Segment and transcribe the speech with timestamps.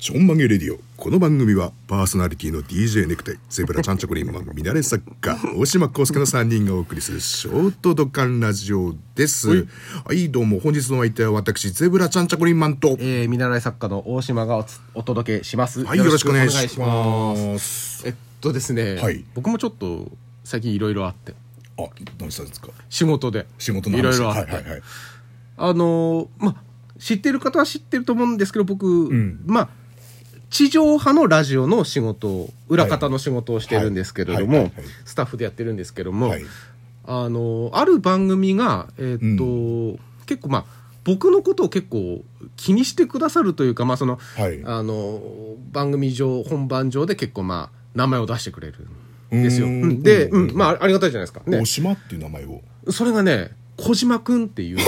[0.00, 0.78] ちょんまげレディオ。
[0.96, 9.66] この番組はパーソナリティの DJ ネクタイゼブラちゃんチョコリンマン見慣れ作家大島康介の3人がお送りするショートドカンラジオです。
[10.06, 10.30] はい。
[10.30, 12.96] どうも本日のお相手は私ゼブラちゃんチョコリンマンと。
[12.98, 14.64] えー、見習い作家の大島が
[14.94, 15.84] お届けします。
[15.84, 16.86] はいよろしくお願いしま
[17.34, 17.98] ます。
[17.98, 18.08] す。
[18.08, 19.22] えっとですね、はい。
[19.34, 20.10] 僕もちょっと
[20.44, 21.34] 最近いろいろあって、
[21.76, 21.82] あ
[22.18, 22.68] 何したんですか？
[22.88, 23.46] 仕事で。
[23.58, 24.00] 仕事の話。
[24.00, 24.50] いろいろあって。
[24.50, 24.82] はいはいはい。
[25.58, 26.62] あのーまあ、
[26.98, 29.42] 知ってる方は知ってると思うんですけど、僕、ん。
[29.44, 29.68] まあ、
[30.50, 34.72] 地上波のラジオの仕事を、裏方の仕事をしてるんですけれども
[35.04, 36.42] スタッフでやってるんですけども、はい。
[37.06, 40.64] あのある番組が、えーっと結構まあ
[41.02, 42.22] 僕のことを結構
[42.56, 44.62] 気にしてくださるというか、まあそのはい。
[44.64, 45.20] あの
[45.72, 48.86] 番組上本番上で結構まあ名前を出してくれる
[49.34, 49.66] んですよ。
[50.02, 50.48] で、うん。
[50.50, 51.40] うんまあありがたいじゃないですか。
[51.46, 51.58] ね。
[51.58, 52.60] 大、島っていう名前を。
[52.90, 54.78] それがね小島くんっていう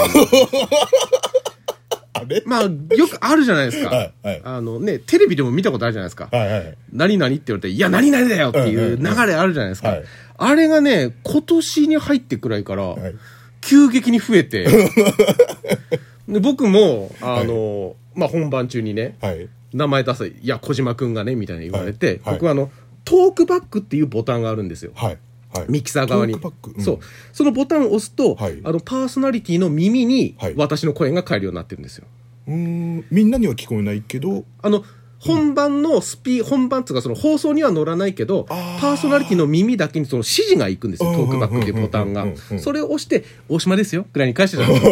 [2.32, 3.90] あれまあよくあるじゃないですか。
[3.90, 4.40] はいはい。
[4.44, 6.28] あのねテレビでも見たことあるじゃないですか。
[6.30, 9.88] はいはい何々って言われて、いや、何々だよっていう流れあるじゃないですか。
[9.88, 10.04] はい。
[10.36, 13.14] あれがね、今年に入ってくらいから、はい。
[13.60, 14.66] 急激に増えて、
[16.28, 19.48] で僕も、あの、まあ、本番中にね、はい。
[19.72, 22.34] 名前出せ、いや、小島くんがね、みたいな言われて、はいはい。
[22.34, 22.70] 僕はあの、
[23.04, 24.92] トークバックっていうボタンがあるんですよ。
[24.94, 25.18] はい
[25.54, 25.66] はい。
[25.68, 26.32] ミキサー側に。
[26.32, 26.78] トークバック？
[26.78, 26.84] うん。
[26.84, 26.98] そう。
[27.32, 28.60] そのボタンを押すと、はい。
[28.64, 30.54] あの、パーソナリティの耳にはい。
[30.56, 32.06] 私の声が返るようになってるんですよ。
[32.46, 33.04] うーん。
[33.10, 34.44] みんなには聞こえないけど。
[34.62, 34.84] あの、
[35.18, 38.80] 本番のスピ、本番っていうかその放送には乗らないけど、あー。
[38.80, 42.24] パーソナリティの耳だけにその指示が行くんですよ、うんトークバックっていうボタンが。
[42.24, 42.60] うんうんうんうん。
[42.60, 44.86] それを押して、大島ですよ、ぐらいに返してたんです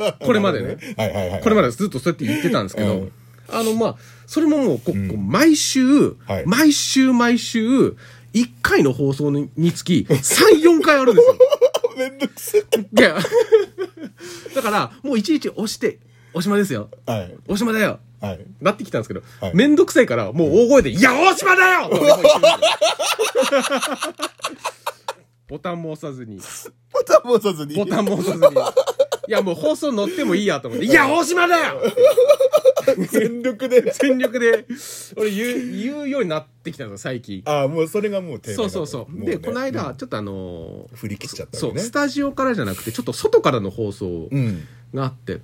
[0.00, 0.76] よこれまでね。
[0.96, 3.12] はいはいはいこれまでずっとそうやって言ってたんですけど、うん。
[3.48, 6.46] あの、まあ、それももうこ、こう毎週、はい。
[6.46, 7.96] 毎週毎週、
[8.34, 11.36] 1回の放送ににつき、3、4回あるんですよ。
[11.98, 12.64] めんどくせえ。
[12.92, 13.12] で、
[14.54, 15.98] だから、もういちいち押して、
[16.34, 16.88] 大島ですよ。
[17.06, 17.34] はい。
[17.48, 18.00] 大島だよ。
[18.20, 18.40] はい。
[18.60, 19.54] なってきたんですけど、はい。
[19.56, 21.90] めんどくさいから、もう大声で、いや、大島だよ！
[25.48, 26.38] ボタンも押さずに、
[26.92, 27.74] ボタンも押さずに。
[27.74, 28.60] ボタンも押さずに。
[29.28, 30.88] いや、もう放送乗ってもいいやと思って、い。
[30.92, 31.80] や、大島だよ！
[33.10, 33.82] 全力で。
[34.00, 34.64] 全力で、
[35.16, 37.42] 俺言う、言うようになってきたの、最近。
[37.44, 39.16] ああもうそれがもうテーマだそうそうそう。
[39.16, 39.96] もで、この間、うん。
[39.96, 44.66] ちょっとあのー振り切っちゃったそう、スタジオからじゃなくて、ちょっと外からの放送うん。
[44.94, 45.42] があって、はい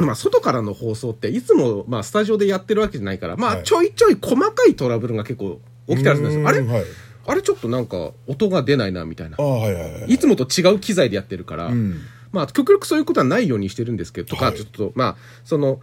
[0.00, 3.64] まあ、外からの放送って、いつも、まあ、スタジオでやってるわけじゃないから、まあ、はい。
[3.64, 6.48] ちょいちょい細かいトラブルが結構起きたりするんですよ。
[6.48, 6.58] あれ？
[6.58, 6.84] うんはい。
[7.26, 9.36] あれちょっとなんか、音が出ないな、みたいな。
[9.36, 10.12] はいはいはい。
[10.12, 12.00] いつもと違う機材でやってるから、うん。
[12.32, 14.56] まあ、極力そういうことはないようにしてるんですけど、とか、はい。
[14.56, 15.80] ちょっと、まあ、その、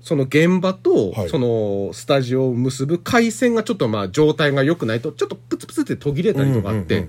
[0.00, 7.08] その現場とはい、その、スタジオを結ぶ回線がちょっとまあ、状態が良くないと、ちょっとプツプツって途切れたりとかあって。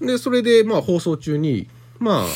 [0.00, 1.68] で、それで、まあ、放送中に、
[2.00, 2.26] まあ、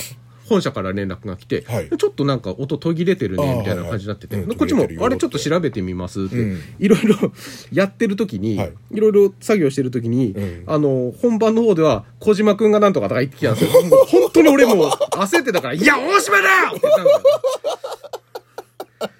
[0.49, 1.89] 本社から連絡が来て、はい。
[1.89, 6.61] ちょっとなんか音途切れてるね、みたいな感じになってて、はいはいうんこっちも途切れてる、よあれちょっと調べてみますって、うん。
[6.79, 7.17] いろいろ
[7.73, 8.73] やってる時に、はい。
[8.93, 10.65] いろいろ作業してる時に、うん。
[10.67, 13.71] あの、本番の方では、小島くんがなんとかとか言ってきたんですよ。
[14.07, 16.49] 本当に俺もう焦ってたから、 いや、大島だ!
[16.49, 17.23] よって言ったんですよ。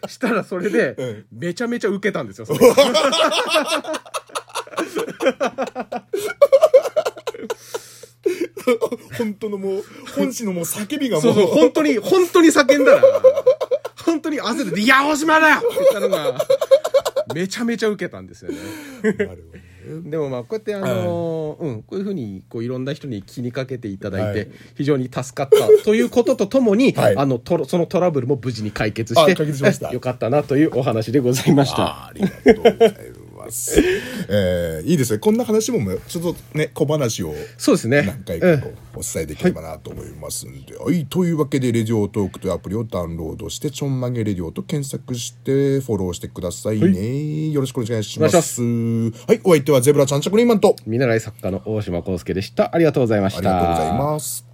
[0.09, 1.27] したらそれで、うん。
[1.33, 2.59] めちゃめちゃ受けたんですよ、それ。
[9.17, 9.85] 本当のもう
[10.15, 13.03] 本心のもう叫びがもそううそう、本当に、本当に叫んだら、
[14.05, 16.39] 本当に焦ってて、いや、大島だよって言ったのが、
[17.35, 18.59] めちゃめちゃ受けたんですよね。
[20.11, 29.33] でもまあこうやってあのーうんこういうふうにこういろんな人に気にかけていただいて、はい非常に助かったということとともに、 はいあのトロそのトラブルも無事に解決しあて
[29.93, 32.07] よかったなというお話でございました。
[32.07, 33.18] ありがとうございます。
[34.29, 35.19] えー、いいですね。
[35.19, 38.03] こんな話もちょっとね、小話をそうですね。
[38.03, 40.77] 何回かこうお伝えできればなと思いますんで。
[40.77, 47.49] はい、というわけで、レディオトークというアプリをダウンロードして、ちょんまげレディオと検索してフォローしてくださいね。
[47.51, 48.63] よろしくお願いします。
[48.63, 52.75] はい、お相手はゼブラちゃんちゃくりんマンと、見習い作家の大島康介でした。
[52.75, 53.39] ありがとうございました。
[53.39, 54.48] ありがとうございます。